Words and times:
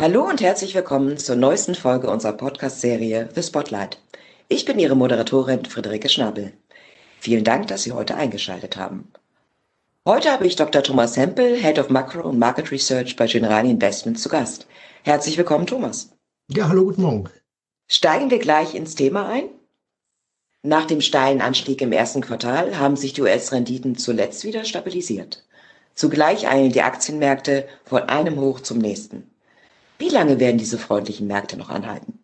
Hallo 0.00 0.26
und 0.26 0.40
herzlich 0.40 0.74
willkommen 0.74 1.18
zur 1.18 1.36
neuesten 1.36 1.74
Folge 1.74 2.08
unserer 2.08 2.32
Podcast-Serie 2.32 3.28
The 3.34 3.42
Spotlight. 3.42 4.00
Ich 4.48 4.64
bin 4.64 4.78
Ihre 4.78 4.96
Moderatorin 4.96 5.66
Friederike 5.66 6.08
Schnabel. 6.08 6.54
Vielen 7.18 7.44
Dank, 7.44 7.66
dass 7.66 7.82
Sie 7.82 7.92
heute 7.92 8.14
eingeschaltet 8.14 8.78
haben. 8.78 9.12
Heute 10.08 10.32
habe 10.32 10.46
ich 10.46 10.56
Dr. 10.56 10.82
Thomas 10.82 11.18
Hempel, 11.18 11.54
Head 11.54 11.78
of 11.78 11.90
Macro 11.90 12.26
und 12.26 12.38
Market 12.38 12.70
Research 12.70 13.14
bei 13.16 13.26
Generali 13.26 13.70
Investments 13.70 14.22
zu 14.22 14.30
Gast. 14.30 14.66
Herzlich 15.02 15.36
willkommen, 15.36 15.66
Thomas. 15.66 16.08
Ja, 16.48 16.70
hallo, 16.70 16.84
guten 16.86 17.02
Morgen. 17.02 17.24
Steigen 17.86 18.30
wir 18.30 18.38
gleich 18.38 18.74
ins 18.74 18.94
Thema 18.94 19.28
ein? 19.28 19.50
Nach 20.62 20.86
dem 20.86 21.02
steilen 21.02 21.42
Anstieg 21.42 21.82
im 21.82 21.92
ersten 21.92 22.22
Quartal 22.22 22.78
haben 22.78 22.96
sich 22.96 23.12
die 23.12 23.20
US-Renditen 23.20 23.98
zuletzt 23.98 24.44
wieder 24.44 24.64
stabilisiert. 24.64 25.44
Zugleich 25.94 26.48
eilen 26.48 26.72
die 26.72 26.80
Aktienmärkte 26.80 27.68
von 27.84 28.04
einem 28.04 28.40
Hoch 28.40 28.60
zum 28.60 28.78
nächsten. 28.78 29.29
Wie 30.00 30.08
lange 30.08 30.40
werden 30.40 30.58
diese 30.58 30.78
freundlichen 30.78 31.28
Märkte 31.28 31.56
noch 31.56 31.70
anhalten? 31.70 32.18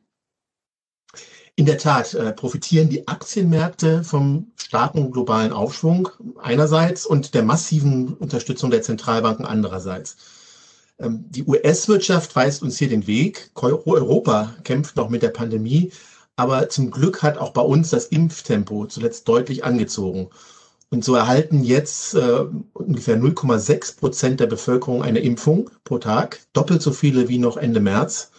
In 1.55 1.65
der 1.65 1.79
Tat 1.79 2.13
äh, 2.15 2.33
profitieren 2.33 2.89
die 2.89 3.07
Aktienmärkte 3.07 4.03
vom 4.03 4.51
starken 4.57 5.13
globalen 5.13 5.53
Aufschwung 5.53 6.09
einerseits 6.43 7.07
und 7.07 7.35
der 7.35 7.45
massiven 7.45 8.15
Unterstützung 8.15 8.73
der 8.73 8.83
Zentralbanken 8.83 9.47
andererseits. 9.47 10.17
Ähm, 10.99 11.27
die 11.31 11.45
US-Wirtschaft 11.45 12.35
weist 12.35 12.65
uns 12.65 12.77
hier 12.79 12.89
den 12.89 13.07
Weg. 13.07 13.53
Europa 13.55 14.57
kämpft 14.65 14.97
noch 14.97 15.09
mit 15.09 15.23
der 15.23 15.31
Pandemie 15.31 15.93
aber 16.37 16.69
zum 16.69 16.91
Glück 16.91 17.23
hat 17.23 17.39
auch 17.39 17.51
bei 17.51 17.63
uns 17.63 17.91
das 17.91 18.07
Impftempo 18.07 18.87
zuletzt 18.87 19.27
deutlich 19.27 19.65
angezogen. 19.65 20.29
Und 20.91 21.05
so 21.05 21.15
erhalten 21.15 21.65
jetzt 21.65 22.15
äh, 22.15 22.45
ungefähr 22.87 23.19
0,6 23.19 23.97
Prozent 23.99 24.41
der 24.41 24.47
Bevölkerung 24.47 25.03
eine 25.03 25.19
Impfung 25.19 25.71
pro 25.85 25.99
Tag, 25.99 26.41
doppelt 26.53 26.83
so 26.83 26.93
viele 26.93 27.29
wie 27.29 27.39
noch 27.39 27.57
Ende 27.57 27.81
März. 27.81 28.31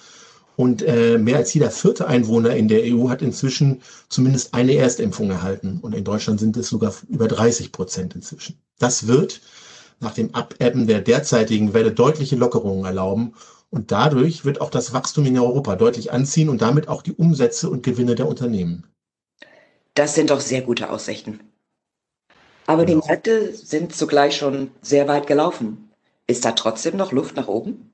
Und 0.55 0.81
äh, 0.81 1.19
mehr 1.19 1.37
als 1.37 1.53
jeder 1.53 1.69
vierte 1.69 2.07
Einwohner 2.07 2.55
in 2.55 2.67
der 2.67 2.81
EU 2.83 3.09
hat 3.09 3.21
inzwischen 3.21 3.81
zumindest 4.09 4.55
eine 4.55 4.73
Erstimpfung 4.75 5.29
erhalten. 5.29 5.79
Und 5.81 5.93
in 5.93 6.03
Deutschland 6.03 6.39
sind 6.39 6.57
es 6.57 6.67
sogar 6.67 6.93
über 7.09 7.27
30 7.27 7.71
Prozent 7.71 8.15
inzwischen. 8.15 8.59
Das 8.79 9.05
wird 9.05 9.41
nach 9.99 10.13
dem 10.13 10.33
Abebben 10.33 10.87
der 10.87 11.01
derzeitigen 11.01 11.73
Welle 11.73 11.91
deutliche 11.91 12.35
Lockerungen 12.35 12.85
erlauben 12.85 13.33
und 13.69 13.91
dadurch 13.91 14.45
wird 14.45 14.61
auch 14.61 14.69
das 14.69 14.93
Wachstum 14.93 15.25
in 15.25 15.37
Europa 15.37 15.75
deutlich 15.75 16.11
anziehen 16.11 16.49
und 16.49 16.61
damit 16.61 16.87
auch 16.87 17.01
die 17.01 17.13
Umsätze 17.13 17.69
und 17.69 17.83
Gewinne 17.83 18.15
der 18.15 18.27
Unternehmen. 18.27 18.85
Das 19.93 20.15
sind 20.15 20.29
doch 20.29 20.39
sehr 20.39 20.61
gute 20.61 20.89
Aussichten. 20.89 21.39
Aber 22.67 22.85
genau. 22.85 23.01
die 23.01 23.07
Märkte 23.07 23.55
sind 23.55 23.95
zugleich 23.95 24.37
schon 24.37 24.69
sehr 24.81 25.07
weit 25.07 25.25
gelaufen. 25.25 25.89
Ist 26.27 26.45
da 26.45 26.51
trotzdem 26.51 26.97
noch 26.97 27.11
Luft 27.11 27.35
nach 27.35 27.47
oben? 27.47 27.93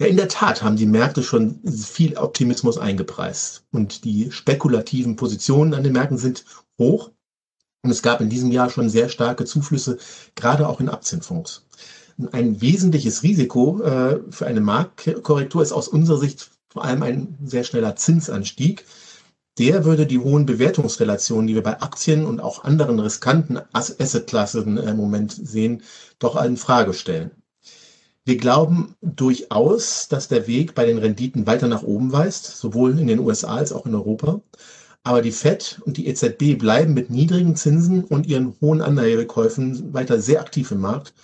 Ja, 0.00 0.06
in 0.06 0.16
der 0.16 0.28
Tat 0.28 0.62
haben 0.62 0.76
die 0.76 0.86
Märkte 0.86 1.24
schon 1.24 1.60
viel 1.66 2.16
Optimismus 2.16 2.78
eingepreist. 2.78 3.64
Und 3.72 4.04
die 4.04 4.30
spekulativen 4.30 5.16
Positionen 5.16 5.74
an 5.74 5.82
den 5.82 5.94
Märkten 5.94 6.18
sind 6.18 6.44
hoch. 6.78 7.10
Und 7.82 7.90
es 7.90 8.02
gab 8.02 8.20
in 8.20 8.28
diesem 8.28 8.52
Jahr 8.52 8.70
schon 8.70 8.90
sehr 8.90 9.08
starke 9.08 9.44
Zuflüsse, 9.44 9.98
gerade 10.34 10.68
auch 10.68 10.80
in 10.80 10.88
Aktienfonds. 10.88 11.66
Ein 12.32 12.60
wesentliches 12.60 13.22
Risiko 13.22 13.80
äh, 13.80 14.20
für 14.30 14.46
eine 14.46 14.60
Marktkorrektur 14.60 15.62
ist 15.62 15.72
aus 15.72 15.88
unserer 15.88 16.18
Sicht 16.18 16.50
vor 16.68 16.84
allem 16.84 17.02
ein 17.02 17.38
sehr 17.44 17.64
schneller 17.64 17.96
Zinsanstieg. 17.96 18.84
Der 19.58 19.84
würde 19.84 20.06
die 20.06 20.18
hohen 20.18 20.46
Bewertungsrelationen, 20.46 21.46
die 21.46 21.54
wir 21.54 21.62
bei 21.62 21.80
Aktien 21.80 22.26
und 22.26 22.40
auch 22.40 22.64
anderen 22.64 23.00
riskanten 23.00 23.58
Assetklassen 23.72 24.76
im 24.76 24.96
Moment 24.96 25.32
sehen, 25.32 25.82
doch 26.18 26.40
in 26.42 26.56
Frage 26.56 26.94
stellen. 26.94 27.30
Wir 28.24 28.36
glauben 28.36 28.94
durchaus, 29.00 30.08
dass 30.08 30.28
der 30.28 30.46
Weg 30.46 30.74
bei 30.74 30.84
den 30.84 30.98
Renditen 30.98 31.46
weiter 31.46 31.66
nach 31.66 31.82
oben 31.82 32.12
weist, 32.12 32.58
sowohl 32.58 32.98
in 32.98 33.06
den 33.06 33.20
USA 33.20 33.56
als 33.56 33.72
auch 33.72 33.86
in 33.86 33.94
Europa. 33.94 34.40
Aber 35.02 35.22
die 35.22 35.32
Fed 35.32 35.80
und 35.84 35.96
die 35.96 36.06
EZB 36.06 36.58
bleiben 36.58 36.94
mit 36.94 37.10
niedrigen 37.10 37.56
Zinsen 37.56 38.04
und 38.04 38.26
ihren 38.26 38.54
hohen 38.60 38.82
Anleihekäufen 38.82 39.94
weiter 39.94 40.20
sehr 40.20 40.40
aktiv 40.40 40.70
im 40.70 40.80
Markt 40.80 41.14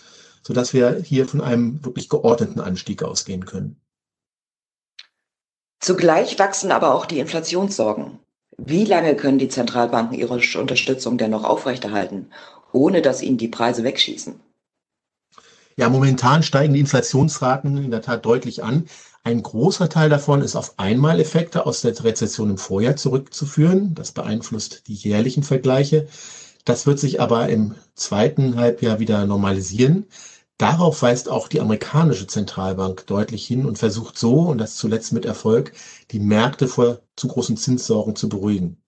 sodass 0.47 0.75
wir 0.75 1.01
hier 1.01 1.27
von 1.27 1.41
einem 1.41 1.85
wirklich 1.85 2.09
geordneten 2.09 2.61
Anstieg 2.61 3.03
ausgehen 3.03 3.47
können. 3.47 3.81
Zugleich 5.81 6.39
wachsen 6.39 6.71
aber 6.71 6.95
auch 6.95 7.07
die 7.07 7.19
Inflationssorgen. 7.19 8.19
Wie 8.57 8.85
lange 8.85 9.17
können 9.17 9.39
die 9.39 9.49
Zentralbanken 9.49 10.19
ihre 10.19 10.35
Unterstützung 10.35 11.19
denn 11.19 11.31
noch 11.31 11.45
aufrechterhalten, 11.45 12.31
ohne 12.73 13.03
dass 13.03 13.23
ihnen 13.23 13.39
die 13.39 13.49
Preise 13.49 13.85
wegschießen? 13.85 14.41
Ja, 15.77 15.89
momentan 15.89 16.43
steigen 16.45 16.75
die 16.75 16.81
Inflationsraten 16.81 17.77
in 17.79 17.91
der 17.91 18.03
Tat 18.03 18.25
deutlich 18.25 18.63
an. 18.63 18.87
Ein 19.25 19.43
großer 19.43 19.89
Teil 19.89 20.09
davon 20.09 20.41
ist 20.41 20.55
auf 20.55 20.79
Einmaleffekte 20.79 21.67
aus 21.67 21.81
der 21.81 22.05
Rezession 22.05 22.51
im 22.51 22.59
Vorjahr 22.59 22.95
zurückzuführen. 22.95 23.95
Das 23.95 24.13
beeinflusst 24.13 24.87
die 24.87 24.95
jährlichen 24.95 25.43
Vergleiche. 25.43 26.07
Das 26.65 26.87
wird 26.87 27.01
sich 27.01 27.21
aber 27.21 27.49
im 27.49 27.75
zweiten 27.95 28.57
Halbjahr 28.57 29.01
wieder 29.01 29.27
normalisieren. 29.27 30.07
Darauf 30.59 31.03
weist 31.03 31.29
auch 31.29 31.49
die 31.49 31.61
amerikanische 31.61 32.29
Zentralbank 32.29 33.07
deutlich 33.09 33.45
hin 33.45 33.67
und 33.67 33.77
versucht 33.77 34.17
so, 34.17 34.41
und 34.43 34.59
das 34.59 34.77
zuletzt 34.77 35.13
mit 35.13 35.25
Erfolg, 35.25 35.73
die 36.13 36.21
Märkte 36.21 36.69
vor 36.69 37.01
zu 37.17 37.27
großen 37.27 37.57
Zinssorgen 37.57 38.15
zu 38.15 38.29
beruhigen. 38.29 38.81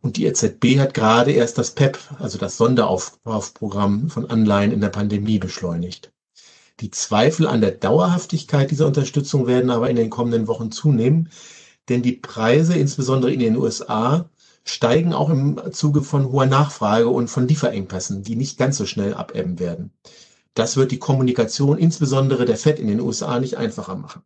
Und 0.00 0.16
die 0.16 0.26
EZB 0.26 0.80
hat 0.80 0.94
gerade 0.94 1.30
erst 1.30 1.58
das 1.58 1.70
PEP, 1.72 1.96
e 1.96 2.22
also 2.22 2.38
das 2.38 2.56
Sonderaufkaufprogramm 2.56 4.10
von 4.10 4.28
Anleihen 4.28 4.72
in 4.72 4.80
der 4.80 4.88
Pandemie 4.88 5.38
beschleunigt. 5.38 6.12
Die 6.80 6.90
Zweifel 6.90 7.46
an 7.46 7.60
der 7.60 7.70
Dauerhaftigkeit 7.70 8.72
dieser 8.72 8.88
Unterstützung 8.88 9.46
werden 9.46 9.70
aber 9.70 9.88
in 9.90 9.96
den 9.96 10.10
kommenden 10.10 10.48
Wochen 10.48 10.72
zunehmen, 10.72 11.30
denn 11.88 12.02
die 12.02 12.14
Preise, 12.14 12.74
insbesondere 12.74 13.32
in 13.32 13.38
den 13.38 13.56
USA, 13.56 14.28
steigen 14.64 15.12
auch 15.12 15.30
im 15.30 15.60
Zuge 15.72 16.02
von 16.02 16.32
hoher 16.32 16.46
Nachfrage 16.46 17.08
und 17.08 17.28
von 17.28 17.46
Lieferengpässen, 17.46 18.24
die 18.24 18.34
nicht 18.34 18.58
ganz 18.58 18.76
so 18.76 18.86
schnell 18.86 19.14
abebben 19.14 19.60
werden. 19.60 19.92
Das 20.54 20.76
wird 20.76 20.92
die 20.92 20.98
Kommunikation 20.98 21.78
insbesondere 21.78 22.44
der 22.44 22.56
Fed 22.56 22.78
in 22.78 22.88
den 22.88 23.00
USA 23.00 23.40
nicht 23.40 23.56
einfacher 23.56 23.96
machen. 23.96 24.22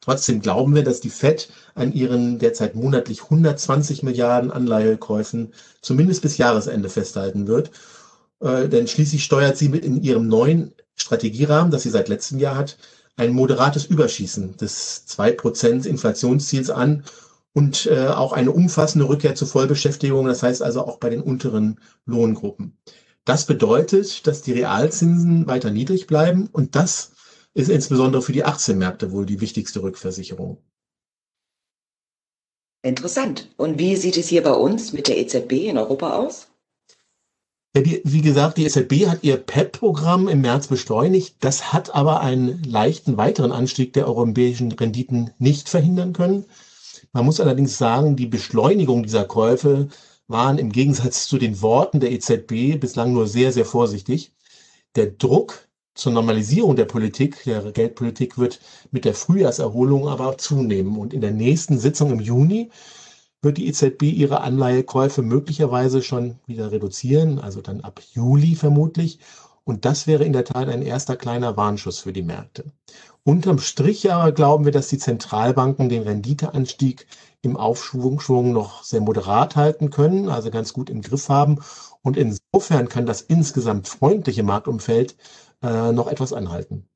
Trotzdem 0.00 0.40
glauben 0.40 0.74
wir, 0.74 0.84
dass 0.84 1.00
die 1.00 1.10
Fed 1.10 1.50
an 1.74 1.92
ihren 1.92 2.38
derzeit 2.38 2.74
monatlich 2.74 3.24
120 3.24 4.02
Milliarden 4.02 4.50
Anleihekäufen 4.50 5.52
zumindest 5.82 6.22
bis 6.22 6.38
Jahresende 6.38 6.88
festhalten 6.88 7.46
wird. 7.46 7.70
Äh, 8.40 8.68
denn 8.68 8.86
schließlich 8.86 9.24
steuert 9.24 9.56
sie 9.56 9.68
mit 9.68 9.84
in 9.84 10.02
ihrem 10.02 10.28
neuen 10.28 10.72
Strategierahmen, 10.94 11.70
das 11.70 11.82
sie 11.82 11.90
seit 11.90 12.08
letztem 12.08 12.38
Jahr 12.38 12.56
hat, 12.56 12.78
ein 13.16 13.32
moderates 13.32 13.84
Überschießen 13.86 14.56
des 14.56 15.06
2% 15.08 15.86
Inflationsziels 15.86 16.70
an 16.70 17.04
und 17.52 17.86
äh, 17.86 18.06
auch 18.06 18.32
eine 18.32 18.52
umfassende 18.52 19.08
Rückkehr 19.08 19.34
zur 19.34 19.48
Vollbeschäftigung, 19.48 20.26
das 20.26 20.42
heißt 20.42 20.62
also 20.62 20.86
auch 20.86 20.98
bei 20.98 21.10
den 21.10 21.20
unteren 21.20 21.80
Lohngruppen. 22.06 22.78
Das 23.28 23.44
bedeutet, 23.44 24.26
dass 24.26 24.40
die 24.40 24.52
Realzinsen 24.52 25.46
weiter 25.46 25.70
niedrig 25.70 26.06
bleiben 26.06 26.48
und 26.50 26.74
das 26.74 27.12
ist 27.52 27.68
insbesondere 27.68 28.22
für 28.22 28.32
die 28.32 28.44
Aktienmärkte 28.44 29.12
wohl 29.12 29.26
die 29.26 29.42
wichtigste 29.42 29.82
Rückversicherung. 29.82 30.56
Interessant. 32.82 33.50
Und 33.58 33.78
wie 33.78 33.96
sieht 33.96 34.16
es 34.16 34.28
hier 34.28 34.42
bei 34.42 34.52
uns 34.52 34.94
mit 34.94 35.08
der 35.08 35.18
EZB 35.18 35.68
in 35.68 35.76
Europa 35.76 36.16
aus? 36.16 36.48
Ja, 37.76 37.82
die, 37.82 38.00
wie 38.02 38.22
gesagt, 38.22 38.56
die 38.56 38.64
EZB 38.64 39.08
hat 39.08 39.22
ihr 39.22 39.36
PEP-Programm 39.36 40.28
im 40.28 40.40
März 40.40 40.68
beschleunigt. 40.68 41.36
Das 41.40 41.70
hat 41.74 41.94
aber 41.94 42.22
einen 42.22 42.62
leichten 42.62 43.18
weiteren 43.18 43.52
Anstieg 43.52 43.92
der 43.92 44.08
europäischen 44.08 44.72
Renditen 44.72 45.32
nicht 45.38 45.68
verhindern 45.68 46.14
können. 46.14 46.46
Man 47.12 47.26
muss 47.26 47.40
allerdings 47.40 47.76
sagen, 47.76 48.16
die 48.16 48.26
Beschleunigung 48.26 49.02
dieser 49.02 49.26
Käufe 49.26 49.88
waren 50.28 50.58
im 50.58 50.70
Gegensatz 50.70 51.26
zu 51.26 51.38
den 51.38 51.60
Worten 51.62 52.00
der 52.00 52.12
EZB 52.12 52.78
bislang 52.78 53.12
nur 53.12 53.26
sehr, 53.26 53.52
sehr 53.52 53.64
vorsichtig. 53.64 54.32
Der 54.94 55.06
Druck 55.06 55.68
zur 55.94 56.12
Normalisierung 56.12 56.76
der 56.76 56.84
Politik, 56.84 57.42
der 57.44 57.72
Geldpolitik 57.72 58.38
wird 58.38 58.60
mit 58.92 59.04
der 59.04 59.14
Frühjahrserholung 59.14 60.06
aber 60.06 60.38
zunehmen. 60.38 60.96
Und 60.96 61.12
in 61.12 61.20
der 61.20 61.32
nächsten 61.32 61.78
Sitzung 61.78 62.12
im 62.12 62.20
Juni 62.20 62.70
wird 63.42 63.58
die 63.58 63.68
EZB 63.68 64.02
ihre 64.02 64.40
Anleihekäufe 64.42 65.22
möglicherweise 65.22 66.02
schon 66.02 66.38
wieder 66.46 66.70
reduzieren, 66.72 67.38
also 67.38 67.60
dann 67.60 67.80
ab 67.80 68.00
Juli 68.12 68.54
vermutlich. 68.54 69.18
Und 69.64 69.84
das 69.84 70.06
wäre 70.06 70.24
in 70.24 70.32
der 70.32 70.44
Tat 70.44 70.68
ein 70.68 70.82
erster 70.82 71.16
kleiner 71.16 71.56
Warnschuss 71.56 71.98
für 72.00 72.12
die 72.12 72.22
Märkte. 72.22 72.72
Unterm 73.28 73.58
Strich 73.58 74.10
aber 74.10 74.32
glauben 74.32 74.64
wir, 74.64 74.72
dass 74.72 74.88
die 74.88 74.96
Zentralbanken 74.96 75.90
den 75.90 76.02
Renditeanstieg 76.02 77.06
im 77.42 77.58
Aufschwung 77.58 78.54
noch 78.54 78.82
sehr 78.84 79.02
moderat 79.02 79.54
halten 79.54 79.90
können, 79.90 80.30
also 80.30 80.50
ganz 80.50 80.72
gut 80.72 80.88
im 80.88 81.02
Griff 81.02 81.28
haben. 81.28 81.60
Und 82.00 82.16
insofern 82.16 82.88
kann 82.88 83.04
das 83.04 83.20
insgesamt 83.20 83.86
freundliche 83.86 84.42
Marktumfeld 84.44 85.14
äh, 85.62 85.92
noch 85.92 86.06
etwas 86.06 86.32
anhalten. 86.32 86.88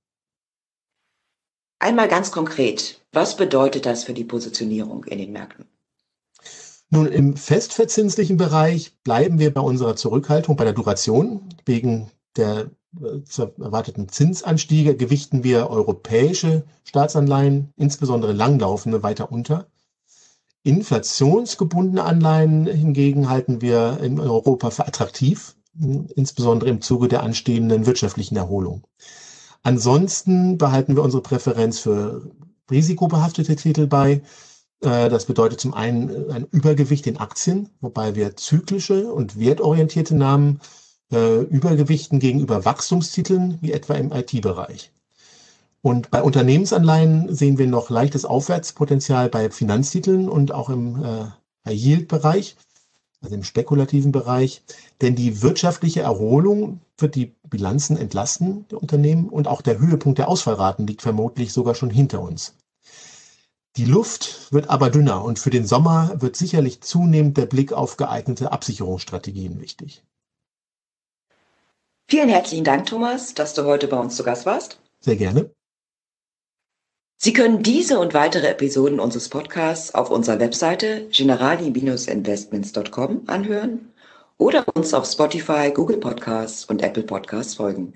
Einmal 1.81 2.09
ganz 2.09 2.33
konkret, 2.33 3.05
was 3.13 3.37
bedeutet 3.37 3.85
das 3.85 4.05
für 4.05 4.15
die 4.15 4.25
Positionierung 4.25 5.05
in 5.05 5.19
den 5.19 5.33
Märkten? 5.33 5.67
Nun, 6.89 7.09
im 7.09 7.37
festverzinslichen 7.37 8.39
Bereich 8.39 8.97
bleiben 9.05 9.39
wir 9.39 9.53
bei 9.53 9.61
unserer 9.61 9.97
Zurückhaltung 9.97 10.57
bei 10.57 10.65
der 10.65 10.73
Duration 10.73 11.51
wegen 11.67 12.11
der 12.37 12.71
zu 13.25 13.53
erwarteten 13.59 14.09
Zinsanstiege 14.09 14.97
gewichten 14.97 15.45
wir 15.45 15.71
europäische 15.71 16.65
Staatsanleihen, 16.85 17.73
insbesondere 17.77 18.33
langlaufende, 18.33 19.03
weiter 19.03 19.33
unter. 19.33 19.67
Inflationsgebundene 20.63 22.05
Anleihen 22.05 22.67
hingegen 22.67 23.29
halten 23.29 23.61
wir 23.61 23.99
in 24.01 24.21
Europa 24.21 24.71
für 24.71 24.87
attraktiv, 24.87 25.57
insbesondere 25.75 26.71
im 26.71 26.81
Zuge 26.83 27.09
der 27.09 27.23
anstehenden 27.23 27.87
wirtschaftlichen 27.87 28.37
Erholung. 28.37 28.85
Ansonsten 29.63 30.59
behalten 30.59 30.95
wir 30.95 31.03
unsere 31.03 31.23
Präferenz 31.23 31.79
für 31.81 32.31
risikobehaftete 32.71 33.57
Titel 33.57 33.87
bei. 33.87 34.23
Äh, 34.81 35.09
das 35.09 35.27
bedeutet 35.27 35.61
zum 35.61 35.75
einen 35.75 36.31
ein 36.31 36.47
Übergewicht 36.51 37.07
in 37.07 37.17
Aktien, 37.17 37.71
wobei 37.81 38.15
wir 38.15 38.37
zyklische 38.37 39.13
und 39.13 39.39
wertorientierte 39.39 40.15
Namen 40.17 40.61
äh, 41.13 41.43
übergewichten 41.43 42.19
gegenüber 42.19 42.65
Wachstumstiteln, 42.65 43.59
wie 43.61 43.73
etwa 43.73 43.95
im 43.95 44.13
IT-Bereich. 44.13 44.93
Und 45.83 46.11
bei 46.11 46.23
Unternehmensanleihen 46.23 47.35
sehen 47.35 47.59
wir 47.59 47.67
noch 47.67 47.91
leichtes 47.91 48.25
Aufwärtspotenzial 48.25 49.29
bei 49.29 49.51
Finanztiteln 49.51 50.29
und 50.29 50.53
auch 50.53 50.71
im 50.71 51.05
äh, 51.05 51.73
Yield-Bereich, 51.73 52.57
also 53.21 53.35
im 53.35 53.43
spekulativen 53.43 54.13
Bereich. 54.13 54.63
Denn 55.01 55.17
die 55.17 55.43
wirtschaftliche 55.43 56.03
Erholung 56.03 56.81
wird 56.99 57.17
die 57.17 57.35
Bilanzen 57.49 57.97
entlasten 57.97 58.65
der 58.71 58.81
Unternehmen 58.81 59.29
und 59.29 59.49
auch 59.49 59.61
der 59.61 59.79
Höhepunkt 59.79 60.19
der 60.19 60.29
Ausfallraten 60.29 60.87
liegt 60.87 61.03
vermutlich 61.03 61.53
sogar 61.53 61.75
schon 61.75 61.91
hinter 61.91 62.23
uns. 62.23 62.55
Die 63.77 63.87
Luft 63.87 64.53
wird 64.53 64.71
aber 64.71 64.91
dünner 64.91 65.25
und 65.25 65.39
für 65.39 65.51
den 65.51 65.67
Sommer 65.67 66.21
wird 66.21 66.37
sicherlich 66.37 66.83
zunehmend 66.83 67.39
der 67.39 67.47
Blick 67.47 67.73
auf 67.73 67.97
geeignete 67.97 68.53
Absicherungsstrategien 68.53 69.61
wichtig. 69.61 70.05
Vielen 72.13 72.29
herzlichen 72.29 72.65
Dank, 72.65 72.85
Thomas, 72.85 73.33
dass 73.33 73.55
du 73.55 73.65
heute 73.65 73.89
bei 73.89 73.97
uns 73.97 74.17
zu 74.17 74.23
Gast 74.23 74.45
warst. 74.45 74.79
Sehr 75.01 75.17
gerne. 75.17 75.51
Sie 77.17 77.33
können 77.33 77.63
diese 77.63 77.99
und 77.99 78.13
weitere 78.13 78.49
Episoden 78.49 79.01
unseres 79.01 79.31
Podcasts 79.31 79.95
auf 79.95 80.11
unserer 80.11 80.39
Webseite 80.39 81.09
generali-investments.com 81.11 83.23
anhören 83.29 83.95
oder 84.37 84.67
uns 84.75 84.93
auf 84.93 85.07
Spotify, 85.07 85.71
Google 85.73 85.97
Podcasts 85.97 86.67
und 86.67 86.83
Apple 86.83 87.05
Podcasts 87.05 87.55
folgen. 87.55 87.95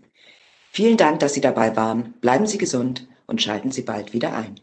Vielen 0.72 0.96
Dank, 0.96 1.20
dass 1.20 1.34
Sie 1.34 1.42
dabei 1.42 1.76
waren. 1.76 2.14
Bleiben 2.22 2.46
Sie 2.46 2.56
gesund 2.56 3.06
und 3.26 3.42
schalten 3.42 3.70
Sie 3.70 3.82
bald 3.82 4.14
wieder 4.14 4.32
ein. 4.32 4.58